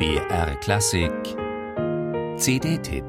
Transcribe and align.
BR 0.00 0.56
Klassik 0.60 1.12
CD-Tipp 2.38 3.04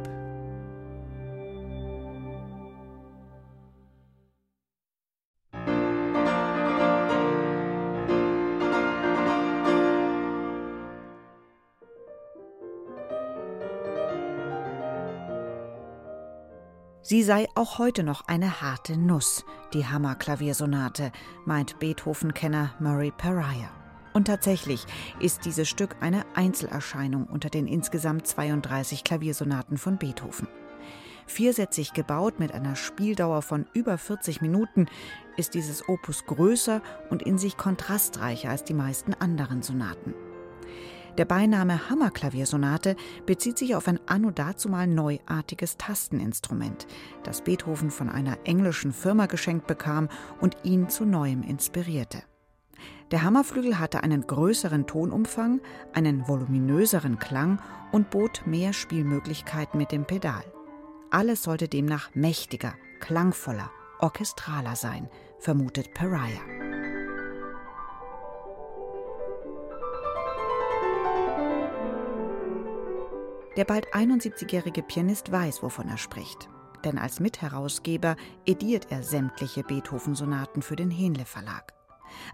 Sie 17.01 17.23
sei 17.23 17.47
auch 17.55 17.77
heute 17.77 18.03
noch 18.03 18.27
eine 18.27 18.61
harte 18.61 18.97
Nuss, 18.97 19.45
die 19.73 19.85
Hammerklaviersonate, 19.87 21.13
meint 21.45 21.79
Beethoven-Kenner 21.79 22.75
Murray 22.79 23.11
Pariah. 23.11 23.80
Und 24.13 24.25
tatsächlich 24.25 24.85
ist 25.19 25.45
dieses 25.45 25.69
Stück 25.69 25.95
eine 26.01 26.25
Einzelerscheinung 26.35 27.25
unter 27.25 27.49
den 27.49 27.67
insgesamt 27.67 28.27
32 28.27 29.03
Klaviersonaten 29.03 29.77
von 29.77 29.97
Beethoven. 29.97 30.47
Viersätzig 31.27 31.93
gebaut 31.93 32.39
mit 32.39 32.51
einer 32.51 32.75
Spieldauer 32.75 33.41
von 33.41 33.65
über 33.73 33.97
40 33.97 34.41
Minuten 34.41 34.87
ist 35.37 35.53
dieses 35.53 35.87
Opus 35.87 36.25
größer 36.25 36.81
und 37.09 37.21
in 37.21 37.37
sich 37.37 37.55
kontrastreicher 37.55 38.49
als 38.49 38.65
die 38.65 38.73
meisten 38.73 39.13
anderen 39.13 39.61
Sonaten. 39.61 40.13
Der 41.17 41.25
Beiname 41.25 41.89
Hammerklaviersonate 41.89 42.95
bezieht 43.25 43.57
sich 43.57 43.75
auf 43.75 43.87
ein 43.87 43.99
anno 44.07 44.31
dazumal 44.31 44.87
neuartiges 44.87 45.77
Tasteninstrument, 45.77 46.87
das 47.23 47.41
Beethoven 47.41 47.91
von 47.91 48.09
einer 48.09 48.37
englischen 48.45 48.93
Firma 48.93 49.25
geschenkt 49.25 49.67
bekam 49.67 50.07
und 50.39 50.55
ihn 50.63 50.89
zu 50.89 51.05
neuem 51.05 51.43
inspirierte. 51.43 52.23
Der 53.11 53.23
Hammerflügel 53.23 53.77
hatte 53.77 54.03
einen 54.03 54.25
größeren 54.25 54.87
Tonumfang, 54.87 55.59
einen 55.91 56.29
voluminöseren 56.29 57.19
Klang 57.19 57.61
und 57.91 58.09
bot 58.09 58.43
mehr 58.45 58.71
Spielmöglichkeiten 58.71 59.77
mit 59.77 59.91
dem 59.91 60.05
Pedal. 60.05 60.43
Alles 61.09 61.43
sollte 61.43 61.67
demnach 61.67 62.15
mächtiger, 62.15 62.73
klangvoller, 63.01 63.69
orchestraler 63.99 64.77
sein, 64.77 65.09
vermutet 65.39 65.93
Pariah. 65.93 66.39
Der 73.57 73.65
bald 73.65 73.93
71-jährige 73.93 74.83
Pianist 74.83 75.29
weiß, 75.29 75.61
wovon 75.61 75.89
er 75.89 75.97
spricht. 75.97 76.47
Denn 76.85 76.97
als 76.97 77.19
Mitherausgeber 77.19 78.15
ediert 78.45 78.87
er 78.89 79.03
sämtliche 79.03 79.63
Beethoven-Sonaten 79.63 80.61
für 80.61 80.77
den 80.77 80.89
Henle 80.89 81.25
Verlag. 81.25 81.73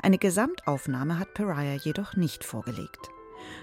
Eine 0.01 0.17
Gesamtaufnahme 0.17 1.19
hat 1.19 1.33
Pariah 1.33 1.75
jedoch 1.75 2.15
nicht 2.15 2.43
vorgelegt. 2.43 3.09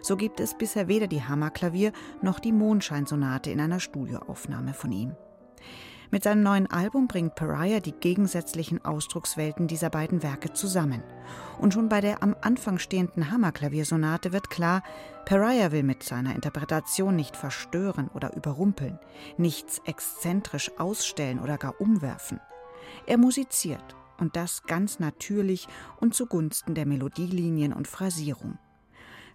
So 0.03 0.17
gibt 0.17 0.41
es 0.41 0.57
bisher 0.57 0.89
weder 0.89 1.07
die 1.07 1.23
Hammerklavier 1.23 1.93
noch 2.23 2.41
die 2.41 2.53
Mondscheinsonate 2.53 3.51
in 3.51 3.61
einer 3.61 3.81
Studioaufnahme 3.81 4.75
von 4.75 4.93
ihm. 4.93 5.17
Mit 6.11 6.23
seinem 6.23 6.45
neuen 6.45 6.71
Album 6.71 7.09
bringt 7.09 7.35
Pariah 7.35 7.81
die 7.81 7.93
gegensätzlichen 7.93 8.85
Ausdruckswelten 8.85 9.67
dieser 9.67 9.91
beiden 9.91 10.23
Werke 10.23 10.53
zusammen. 10.53 11.03
Und 11.59 11.75
schon 11.75 11.89
bei 11.89 12.01
der 12.01 12.23
am 12.23 12.37
Anfang 12.41 12.79
stehenden 12.79 13.33
Hammerklaviersonate 13.33 14.33
wird 14.33 14.49
klar, 14.49 14.85
Pariah 15.25 15.73
will 15.73 15.83
mit 15.83 16.05
seiner 16.05 16.35
Interpretation 16.35 17.17
nicht 17.17 17.37
verstören 17.37 18.11
oder 18.15 18.37
überrumpeln, 18.37 19.01
nichts 19.39 19.81
exzentrisch 19.87 20.71
ausstellen 20.79 21.41
oder 21.41 21.59
gar 21.59 21.81
umwerfen. 21.81 22.39
Er 23.07 23.19
musiziert 23.19 23.97
und 24.19 24.37
das 24.37 24.63
ganz 24.65 24.99
natürlich 24.99 25.69
und 26.01 26.15
zugunsten 26.15 26.75
der 26.75 26.87
Melodielinien 26.87 27.73
und 27.73 27.89
Phrasierung. 27.89 28.59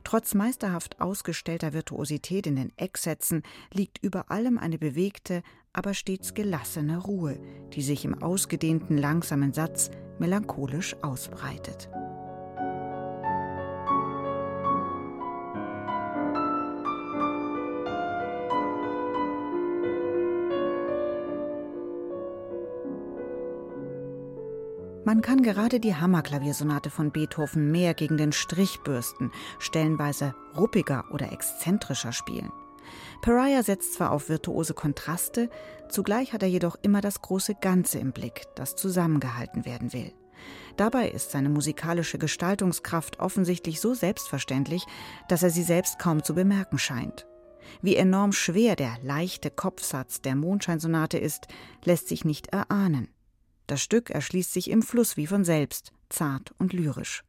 Trotz 0.03 0.33
meisterhaft 0.33 1.02
ausgestellter 1.02 1.73
Virtuosität 1.73 2.47
in 2.47 2.55
den 2.55 2.71
Ecksätzen 2.77 3.44
liegt 3.73 4.03
über 4.03 4.31
allem 4.31 4.58
eine 4.58 4.77
bewegte, 4.77 5.44
aber 5.73 5.94
stets 5.94 6.33
gelassene 6.33 6.97
Ruhe, 6.97 7.39
die 7.73 7.81
sich 7.81 8.05
im 8.05 8.21
ausgedehnten 8.21 8.98
langsamen 8.98 9.54
Satz 9.54 9.92
melancholisch 10.17 10.95
ausbreitet. 11.04 11.89
Man 25.09 25.23
kann 25.23 25.42
gerade 25.42 25.80
die 25.80 25.95
Hammerklaviersonate 25.95 26.92
von 26.92 27.09
Beethoven 27.09 27.71
mehr 27.71 27.95
gegen 27.95 28.15
den 28.15 28.31
Strich 28.31 28.81
bürsten, 28.81 29.31
stellenweise 29.58 30.36
ruppiger 30.55 31.05
oder 31.09 31.31
exzentrischer 31.31 32.11
spielen. 32.11 32.52
Pariah 33.23 33.64
setzt 33.64 33.95
zwar 33.95 34.11
auf 34.11 34.30
virtuose 34.30 34.75
Kontraste, 34.75 35.49
zugleich 35.89 36.31
hat 36.31 36.43
er 36.43 36.49
jedoch 36.49 36.75
immer 36.83 37.02
das 37.02 37.23
große 37.23 37.55
Ganze 37.55 37.98
im 37.98 38.11
Blick, 38.11 38.43
das 38.53 38.75
zusammengehalten 38.75 39.65
werden 39.65 39.93
will. 39.93 40.14
Dabei 40.77 41.09
ist 41.09 41.31
seine 41.31 41.49
musikalische 41.49 42.19
Gestaltungskraft 42.19 43.19
offensichtlich 43.19 43.81
so 43.81 43.95
selbstverständlich, 43.95 44.86
dass 45.27 45.42
er 45.42 45.49
sie 45.49 45.64
selbst 45.64 45.98
kaum 45.98 46.23
zu 46.23 46.36
bemerken 46.36 46.77
scheint. 46.77 47.25
Wie 47.81 47.95
enorm 47.95 48.31
schwer 48.31 48.75
der 48.75 48.98
leichte 49.02 49.49
Kopfsatz 49.49 50.21
der 50.21 50.36
Mondscheinsonate 50.36 51.17
ist, 51.17 51.48
lässt 51.83 52.09
sich 52.09 52.25
nicht 52.25 52.49
erahnen. 52.49 53.08
Das 53.69 53.83
Stück 53.83 54.09
erschließt 54.09 54.52
sich 54.52 54.71
im 54.71 54.81
Fluss 54.81 55.15
wie 55.15 55.27
von 55.27 55.43
selbst, 55.43 55.93
zart 56.09 56.55
und 56.57 56.73
lyrisch. 56.73 57.23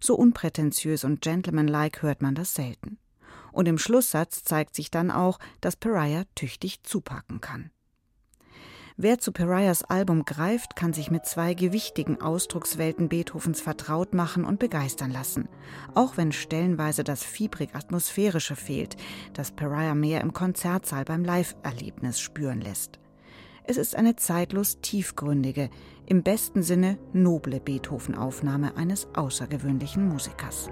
So 0.00 0.14
unprätentiös 0.14 1.04
und 1.04 1.20
gentlemanlike 1.20 2.00
hört 2.00 2.22
man 2.22 2.34
das 2.34 2.54
selten. 2.54 2.96
Und 3.52 3.68
im 3.68 3.76
Schlusssatz 3.76 4.44
zeigt 4.44 4.74
sich 4.74 4.90
dann 4.90 5.10
auch, 5.10 5.38
dass 5.60 5.76
Pariah 5.76 6.24
tüchtig 6.36 6.84
zupacken 6.84 7.42
kann. 7.42 7.70
Wer 8.96 9.18
zu 9.18 9.30
Pariahs 9.30 9.82
Album 9.84 10.24
greift, 10.24 10.74
kann 10.74 10.94
sich 10.94 11.10
mit 11.10 11.26
zwei 11.26 11.52
gewichtigen 11.52 12.18
Ausdruckswelten 12.22 13.10
Beethovens 13.10 13.60
vertraut 13.60 14.14
machen 14.14 14.46
und 14.46 14.58
begeistern 14.58 15.10
lassen, 15.10 15.50
auch 15.94 16.16
wenn 16.16 16.32
stellenweise 16.32 17.04
das 17.04 17.22
fiebrig-atmosphärische 17.22 18.56
fehlt, 18.56 18.96
das 19.34 19.50
Pariah 19.50 19.94
mehr 19.94 20.22
im 20.22 20.32
Konzertsaal 20.32 21.04
beim 21.04 21.24
Live-Erlebnis 21.24 22.20
spüren 22.20 22.62
lässt. 22.62 23.03
Es 23.66 23.78
ist 23.78 23.96
eine 23.96 24.14
zeitlos 24.14 24.80
tiefgründige, 24.82 25.70
im 26.06 26.22
besten 26.22 26.62
Sinne 26.62 26.98
noble 27.14 27.60
Beethoven-Aufnahme 27.60 28.76
eines 28.76 29.08
außergewöhnlichen 29.14 30.06
Musikers. 30.06 30.68